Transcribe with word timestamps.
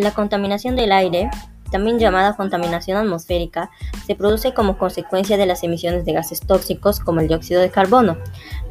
La 0.00 0.14
contaminación 0.14 0.76
del 0.76 0.92
aire, 0.92 1.28
también 1.70 1.98
llamada 1.98 2.34
contaminación 2.34 2.96
atmosférica, 2.96 3.70
se 4.06 4.14
produce 4.14 4.54
como 4.54 4.78
consecuencia 4.78 5.36
de 5.36 5.44
las 5.44 5.62
emisiones 5.62 6.06
de 6.06 6.14
gases 6.14 6.40
tóxicos 6.40 7.00
como 7.00 7.20
el 7.20 7.28
dióxido 7.28 7.60
de 7.60 7.68
carbono. 7.68 8.16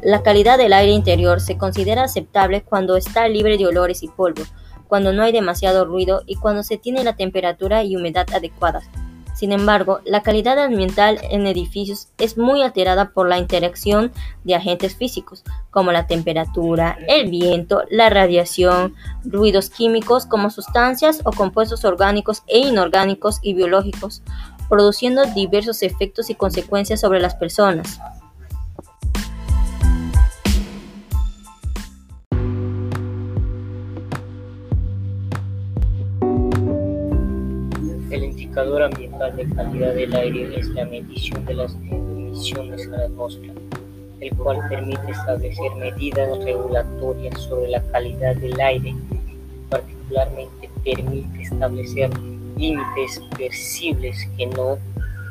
La 0.02 0.24
calidad 0.24 0.58
del 0.58 0.72
aire 0.72 0.90
interior 0.90 1.40
se 1.40 1.56
considera 1.56 2.02
aceptable 2.02 2.62
cuando 2.62 2.96
está 2.96 3.28
libre 3.28 3.58
de 3.58 3.66
olores 3.68 4.02
y 4.02 4.08
polvo, 4.08 4.42
cuando 4.88 5.12
no 5.12 5.22
hay 5.22 5.30
demasiado 5.30 5.84
ruido 5.84 6.24
y 6.26 6.34
cuando 6.34 6.64
se 6.64 6.78
tiene 6.78 7.04
la 7.04 7.14
temperatura 7.14 7.84
y 7.84 7.94
humedad 7.94 8.26
adecuadas. 8.34 8.88
Sin 9.40 9.52
embargo, 9.52 10.00
la 10.04 10.22
calidad 10.22 10.58
ambiental 10.58 11.18
en 11.30 11.46
edificios 11.46 12.08
es 12.18 12.36
muy 12.36 12.60
alterada 12.62 13.14
por 13.14 13.26
la 13.26 13.38
interacción 13.38 14.12
de 14.44 14.54
agentes 14.54 14.94
físicos, 14.94 15.44
como 15.70 15.92
la 15.92 16.06
temperatura, 16.06 16.98
el 17.08 17.30
viento, 17.30 17.84
la 17.88 18.10
radiación, 18.10 18.96
ruidos 19.24 19.70
químicos 19.70 20.26
como 20.26 20.50
sustancias 20.50 21.22
o 21.24 21.32
compuestos 21.32 21.86
orgánicos 21.86 22.42
e 22.48 22.58
inorgánicos 22.58 23.38
y 23.40 23.54
biológicos, 23.54 24.22
produciendo 24.68 25.24
diversos 25.24 25.82
efectos 25.82 26.28
y 26.28 26.34
consecuencias 26.34 27.00
sobre 27.00 27.18
las 27.18 27.34
personas. 27.34 27.98
Indicador 38.50 38.82
ambiental 38.82 39.36
de 39.36 39.48
calidad 39.54 39.94
del 39.94 40.12
aire 40.12 40.58
es 40.58 40.66
la 40.70 40.84
medición 40.84 41.44
de 41.44 41.54
las 41.54 41.72
emisiones 41.88 42.84
a 42.88 42.96
la 42.96 43.04
atmósfera, 43.04 43.54
el 44.18 44.36
cual 44.36 44.58
permite 44.68 45.08
establecer 45.08 45.72
medidas 45.76 46.36
regulatorias 46.42 47.40
sobre 47.42 47.70
la 47.70 47.80
calidad 47.92 48.34
del 48.34 48.60
aire. 48.60 48.92
Particularmente 49.68 50.68
permite 50.84 51.42
establecer 51.42 52.10
límites 52.56 53.22
percibles 53.38 54.28
que 54.36 54.46
no 54.48 54.78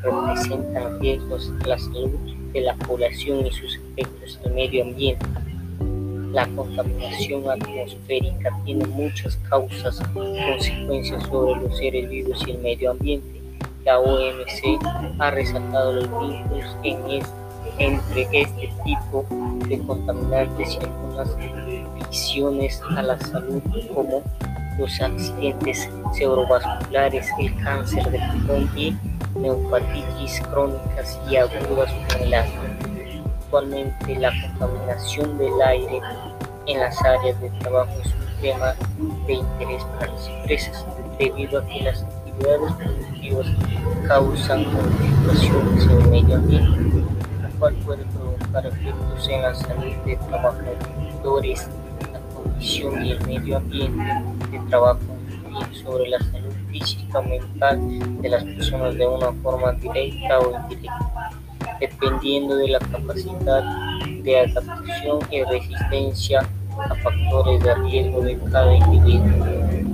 representan 0.02 1.02
riesgos 1.02 1.52
a 1.66 1.68
la 1.68 1.78
salud 1.78 2.12
de 2.54 2.62
la 2.62 2.76
población 2.76 3.46
y 3.46 3.52
sus 3.52 3.78
efectos 3.98 4.40
al 4.46 4.54
medio 4.54 4.86
ambiente. 4.86 5.26
La 6.32 6.48
contaminación 6.56 7.50
atmosférica 7.50 8.52
tiene 8.64 8.86
muchas 8.86 9.36
causas 9.50 10.00
y 10.00 10.14
consecuencias 10.14 11.24
sobre 11.24 11.62
los 11.62 11.78
seres 11.78 12.08
vivos 12.08 12.44
y 12.46 12.52
el 12.52 12.60
medio 12.60 12.92
ambiente. 12.92 13.42
La 13.84 14.00
OMC 14.00 14.80
ha 15.18 15.32
resaltado 15.32 15.94
los 15.94 16.04
vínculos 16.04 16.78
entre 17.80 18.28
este 18.32 18.70
tipo 18.84 19.26
de 19.68 19.80
contaminantes 19.80 20.76
y 20.76 20.86
algunas 20.86 21.36
visiones 22.10 22.82
a 22.96 23.02
la 23.02 23.20
salud 23.20 23.62
como 23.94 24.22
los 24.78 25.02
accidentes 25.02 25.90
cerebrovasculares, 26.14 27.28
el 27.40 27.56
cáncer 27.64 28.10
de 28.12 28.20
pulmón 28.20 28.70
y 28.76 28.96
neopatitis 29.40 30.42
crónicas 30.52 31.20
y 31.30 31.38
agudas 31.38 31.92
como 31.92 32.24
el 32.24 32.34
asma. 32.34 32.89
Actualmente 33.50 34.16
la 34.20 34.32
contaminación 34.60 35.36
del 35.40 35.60
aire 35.60 36.00
en 36.68 36.80
las 36.80 37.04
áreas 37.04 37.42
de 37.42 37.50
trabajo 37.50 37.92
es 38.00 38.14
un 38.14 38.42
tema 38.42 38.76
de 39.26 39.34
interés 39.34 39.84
para 39.86 40.12
las 40.12 40.28
empresas 40.28 40.86
debido 41.18 41.60
a 41.60 41.66
que 41.66 41.82
las 41.82 42.04
actividades 42.04 42.74
productivas 42.74 43.48
causan 44.08 44.72
modificaciones 44.72 45.84
en 45.84 45.90
el 45.90 46.08
medio 46.10 46.36
ambiente, 46.36 47.04
lo 47.42 47.50
cual 47.58 47.74
puede 47.84 48.04
provocar 48.06 48.68
efectos 48.68 49.30
en 49.30 49.42
la 49.42 49.56
salud 49.56 49.96
de 50.06 50.16
trabajadores, 50.16 51.68
la 52.14 52.20
condición 52.36 53.04
y 53.04 53.12
el 53.14 53.26
medio 53.26 53.58
ambiente 53.58 54.04
de 54.52 54.60
trabajo 54.70 55.00
y 55.72 55.76
sobre 55.76 56.08
la 56.08 56.20
salud 56.20 56.54
física 56.70 57.20
mental 57.22 58.22
de 58.22 58.30
las 58.30 58.44
personas 58.44 58.94
de 58.94 59.08
una 59.08 59.32
forma 59.42 59.72
directa 59.72 60.38
o 60.38 60.52
indirecta 60.56 61.39
dependiendo 61.80 62.56
de 62.56 62.68
la 62.70 62.80
capacidad 62.80 63.64
de 64.24 64.40
adaptación 64.40 65.20
y 65.32 65.44
resistencia 65.44 66.42
a 66.78 66.96
factores 66.96 67.64
de 67.64 67.76
riesgo 67.76 68.22
de 68.22 68.38
cada 68.52 68.74
individuo. 68.76 69.90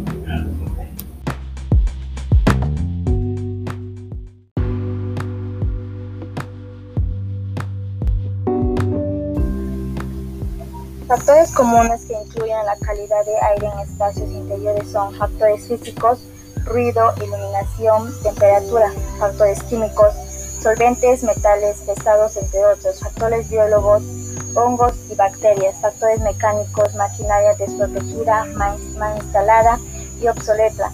Factores 11.08 11.52
comunes 11.52 12.04
que 12.06 12.14
influyen 12.14 12.58
en 12.58 12.66
la 12.66 12.76
calidad 12.78 13.24
de 13.26 13.38
aire 13.54 13.68
en 13.68 13.80
espacios 13.80 14.30
interiores 14.32 14.92
son 14.92 15.14
factores 15.14 15.68
físicos, 15.68 16.20
ruido, 16.66 17.14
iluminación, 17.18 18.12
temperatura, 18.24 18.92
factores 19.20 19.62
químicos, 19.64 20.14
solventes, 20.66 21.22
metales 21.22 21.78
pesados, 21.82 22.38
entre 22.38 22.66
otros, 22.66 23.00
factores 23.00 23.48
biólogos, 23.52 24.02
hongos 24.56 24.94
y 25.12 25.14
bacterias, 25.14 25.80
factores 25.80 26.20
mecánicos, 26.22 26.96
maquinaria 26.96 27.54
desprotegida, 27.54 28.46
mal, 28.46 28.76
instalada 29.16 29.80
y 30.20 30.28
obsoleta. 30.28 30.92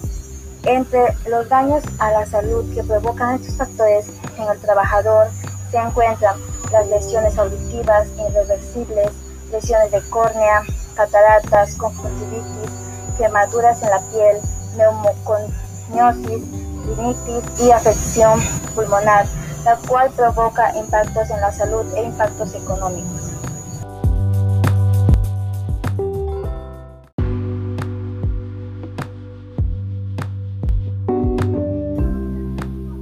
Entre 0.64 1.16
los 1.26 1.48
daños 1.48 1.82
a 1.98 2.10
la 2.10 2.26
salud 2.26 2.70
que 2.74 2.82
provocan 2.82 3.36
estos 3.36 3.56
factores 3.56 4.08
en 4.36 4.46
el 4.46 4.60
trabajador 4.60 5.28
se 5.70 5.78
encuentran 5.78 6.36
las 6.70 6.86
lesiones 6.88 7.38
auditivas 7.38 8.08
irreversibles, 8.28 9.10
lesiones 9.50 9.90
de 9.90 10.02
córnea, 10.10 10.64
cataratas, 10.94 11.76
conjuntivitis, 11.76 12.70
quemaduras 13.16 13.82
en 13.82 13.88
la 13.88 14.00
piel, 14.12 14.36
neumoconiosis, 14.76 16.44
rinitis 16.84 17.60
y 17.66 17.70
afección 17.70 18.38
pulmonar 18.74 19.26
la 19.64 19.76
cual 19.76 20.10
provoca 20.16 20.76
impactos 20.76 21.30
en 21.30 21.40
la 21.40 21.52
salud 21.52 21.86
e 21.96 22.02
impactos 22.02 22.54
económicos. 22.54 23.28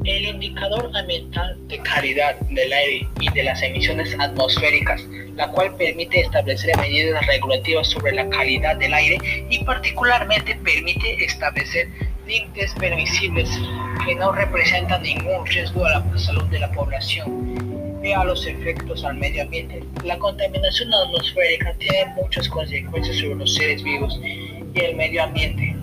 El 0.05 0.27
indicador 0.27 0.91
ambiental 0.95 1.57
de 1.69 1.79
calidad 1.79 2.39
del 2.41 2.73
aire 2.73 3.09
y 3.21 3.31
de 3.31 3.43
las 3.45 3.63
emisiones 3.63 4.15
atmosféricas, 4.19 5.03
la 5.37 5.49
cual 5.49 5.75
permite 5.77 6.21
establecer 6.21 6.77
medidas 6.77 7.27
regulativas 7.27 7.89
sobre 7.89 8.13
la 8.13 8.29
calidad 8.29 8.77
del 8.77 8.93
aire 8.93 9.47
y 9.49 9.65
particularmente 9.65 10.57
permite 10.57 11.25
establecer 11.25 11.89
límites 12.27 12.75
permisibles 12.75 13.49
que 14.05 14.15
no 14.15 14.33
representan 14.33 15.03
ningún 15.03 15.47
riesgo 15.47 15.85
a 15.85 15.91
la 15.91 16.19
salud 16.19 16.45
de 16.45 16.59
la 16.59 16.71
población 16.73 18.01
y 18.03 18.13
a 18.13 18.25
los 18.25 18.47
efectos 18.47 19.05
al 19.05 19.17
medio 19.17 19.43
ambiente. 19.43 19.85
La 20.05 20.19
contaminación 20.19 20.93
atmosférica 20.93 21.75
tiene 21.79 22.07
muchas 22.15 22.49
consecuencias 22.49 23.17
sobre 23.17 23.35
los 23.35 23.55
seres 23.55 23.83
vivos 23.83 24.19
y 24.23 24.81
el 24.81 24.97
medio 24.97 25.23
ambiente. 25.23 25.77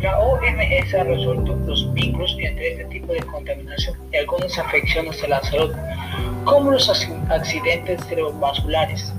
La 0.00 0.18
OMS 0.18 0.94
ha 0.94 1.04
resuelto 1.04 1.54
los 1.66 1.92
vínculos 1.94 2.36
entre 2.40 2.72
este 2.72 2.84
tipo 2.86 3.12
de 3.12 3.20
contaminación 3.20 3.96
y 4.12 4.16
algunas 4.16 4.58
afecciones 4.58 5.22
a 5.22 5.28
la 5.28 5.42
salud, 5.44 5.72
como 6.44 6.72
los 6.72 6.88
accidentes 7.28 8.04
cerebrovasculares, 8.06 9.12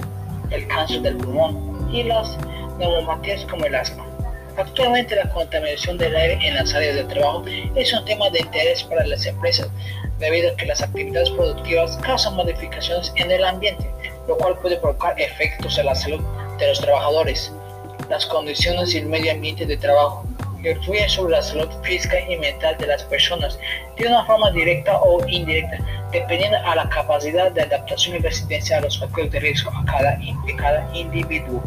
el 0.51 0.67
cáncer 0.67 1.01
del 1.01 1.15
pulmón 1.17 1.89
y 1.93 2.03
las 2.03 2.37
neumopatías 2.77 3.45
como 3.45 3.65
el 3.65 3.75
asma. 3.75 4.12
Actualmente 4.57 5.15
la 5.15 5.29
contaminación 5.31 5.97
del 5.97 6.15
aire 6.15 6.37
en 6.47 6.53
las 6.53 6.73
áreas 6.75 6.95
de 6.95 7.03
trabajo 7.05 7.43
es 7.75 7.91
un 7.91 8.05
tema 8.05 8.29
de 8.29 8.41
interés 8.41 8.83
para 8.83 9.05
las 9.07 9.25
empresas 9.25 9.67
debido 10.19 10.51
a 10.51 10.55
que 10.55 10.67
las 10.67 10.81
actividades 10.81 11.31
productivas 11.31 11.97
causan 11.97 12.35
modificaciones 12.35 13.11
en 13.15 13.31
el 13.31 13.43
ambiente, 13.43 13.89
lo 14.27 14.37
cual 14.37 14.57
puede 14.59 14.77
provocar 14.77 15.19
efectos 15.19 15.77
en 15.79 15.87
la 15.87 15.95
salud 15.95 16.21
de 16.59 16.67
los 16.67 16.79
trabajadores. 16.79 17.51
Las 18.09 18.27
condiciones 18.27 18.93
y 18.93 18.99
el 18.99 19.07
medio 19.07 19.31
ambiente 19.31 19.65
de 19.65 19.75
trabajo 19.75 20.23
influyen 20.63 21.09
sobre 21.09 21.31
la 21.31 21.41
salud 21.41 21.69
física 21.81 22.19
y 22.19 22.37
mental 22.37 22.77
de 22.77 22.87
las 22.87 23.03
personas 23.03 23.57
de 23.97 24.07
una 24.07 24.23
forma 24.25 24.51
directa 24.51 24.99
o 25.01 25.27
indirecta, 25.27 25.77
dependiendo 26.11 26.57
a 26.63 26.75
la 26.75 26.87
capacidad 26.89 27.51
de 27.51 27.63
adaptación 27.63 28.17
y 28.17 28.19
resistencia 28.19 28.77
a 28.77 28.81
los 28.81 28.99
factores 28.99 29.31
de 29.31 29.39
riesgo 29.39 29.71
a 29.71 29.83
cada, 29.85 30.17
cada 30.57 30.95
individuo. 30.95 31.61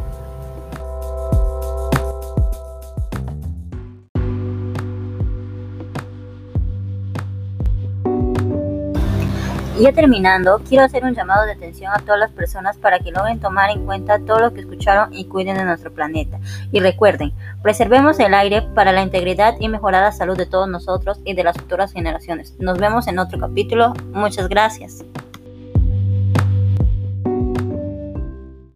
Ya 9.79 9.93
terminando, 9.93 10.63
quiero 10.67 10.85
hacer 10.85 11.05
un 11.05 11.15
llamado 11.15 11.45
de 11.45 11.53
atención 11.53 11.93
a 11.93 11.99
todas 11.99 12.19
las 12.19 12.31
personas 12.31 12.79
para 12.79 12.99
que 12.99 13.13
logren 13.13 13.41
tomar 13.41 13.69
en 13.69 13.85
cuenta 13.85 14.19
todo 14.19 14.41
lo 14.41 14.55
que 14.55 14.61
escucharon 14.61 15.13
y 15.13 15.27
cuiden 15.27 15.59
de 15.59 15.65
nuestro 15.65 15.93
planeta. 15.93 16.41
Y 16.73 16.81
recuerden, 16.81 17.35
preservemos 17.63 18.19
el 18.19 18.33
aire 18.33 18.63
para 18.75 18.93
la 18.93 19.03
integridad 19.03 19.57
y 19.61 19.69
mejorada 19.69 20.13
salud 20.13 20.37
de 20.37 20.47
todos 20.47 20.67
nosotros 20.67 21.21
y 21.27 21.35
de 21.35 21.45
las 21.45 21.59
futuras 21.59 21.93
generaciones. 21.93 22.55
Nos 22.59 22.79
vemos 22.79 23.07
en 23.07 23.19
otro 23.19 23.39
capítulo. 23.39 23.93
Muchas 24.13 24.49
gracias. 24.49 25.05